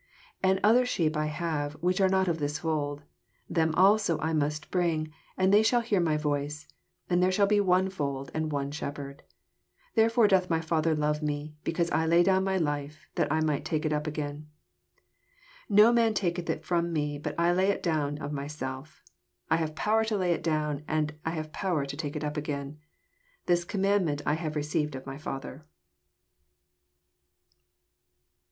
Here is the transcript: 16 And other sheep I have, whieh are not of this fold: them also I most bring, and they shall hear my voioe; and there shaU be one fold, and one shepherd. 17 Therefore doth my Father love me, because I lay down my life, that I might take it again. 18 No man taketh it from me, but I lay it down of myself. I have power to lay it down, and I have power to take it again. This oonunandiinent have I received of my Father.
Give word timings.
16 0.37 0.49
And 0.49 0.59
other 0.63 0.83
sheep 0.83 1.15
I 1.15 1.27
have, 1.27 1.79
whieh 1.79 2.03
are 2.03 2.09
not 2.09 2.27
of 2.27 2.39
this 2.39 2.57
fold: 2.57 3.03
them 3.47 3.71
also 3.75 4.17
I 4.19 4.33
most 4.33 4.71
bring, 4.71 5.13
and 5.37 5.53
they 5.53 5.61
shall 5.61 5.81
hear 5.81 5.99
my 5.99 6.17
voioe; 6.17 6.65
and 7.07 7.21
there 7.21 7.31
shaU 7.31 7.45
be 7.45 7.59
one 7.61 7.87
fold, 7.91 8.31
and 8.33 8.51
one 8.51 8.71
shepherd. 8.71 9.17
17 9.89 9.91
Therefore 9.93 10.27
doth 10.27 10.49
my 10.49 10.59
Father 10.59 10.95
love 10.95 11.21
me, 11.21 11.53
because 11.63 11.91
I 11.91 12.07
lay 12.07 12.23
down 12.23 12.43
my 12.43 12.57
life, 12.57 13.05
that 13.13 13.31
I 13.31 13.41
might 13.41 13.63
take 13.63 13.85
it 13.85 13.93
again. 13.93 14.49
18 15.67 15.75
No 15.77 15.93
man 15.93 16.15
taketh 16.15 16.49
it 16.49 16.65
from 16.65 16.91
me, 16.91 17.19
but 17.19 17.35
I 17.39 17.53
lay 17.53 17.69
it 17.69 17.83
down 17.83 18.17
of 18.17 18.31
myself. 18.31 19.03
I 19.51 19.57
have 19.57 19.75
power 19.75 20.03
to 20.05 20.17
lay 20.17 20.31
it 20.33 20.41
down, 20.41 20.83
and 20.87 21.13
I 21.23 21.29
have 21.35 21.53
power 21.53 21.85
to 21.85 21.95
take 21.95 22.15
it 22.15 22.23
again. 22.25 22.79
This 23.45 23.63
oonunandiinent 23.65 24.21
have 24.25 24.53
I 24.53 24.55
received 24.55 24.95
of 24.95 25.05
my 25.05 25.19
Father. 25.19 25.67